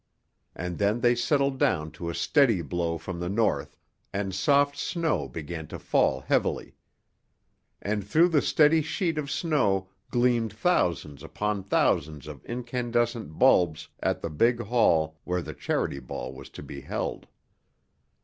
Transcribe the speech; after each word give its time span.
And 0.55 0.79
then 0.79 1.01
they 1.01 1.13
settled 1.13 1.59
down 1.59 1.91
to 1.91 2.09
a 2.09 2.15
steady 2.15 2.63
blow 2.63 2.97
from 2.97 3.19
the 3.19 3.29
north, 3.29 3.77
and 4.11 4.33
soft 4.33 4.75
snow 4.75 5.29
began 5.29 5.67
to 5.67 5.77
fall 5.77 6.21
heavily. 6.21 6.73
And 7.83 8.03
through 8.03 8.29
the 8.29 8.41
steady 8.41 8.81
sheet 8.81 9.19
of 9.19 9.29
snow 9.29 9.89
gleamed 10.09 10.53
thousands 10.53 11.21
upon 11.21 11.61
thousands 11.65 12.25
of 12.25 12.43
incandescent 12.45 13.37
bulbs 13.37 13.89
at 14.01 14.21
the 14.23 14.31
big 14.31 14.59
hall 14.61 15.19
where 15.23 15.43
the 15.43 15.53
Charity 15.53 15.99
Ball 15.99 16.33
was 16.33 16.49
to 16.49 16.63
be 16.63 16.81
held. 16.81 17.27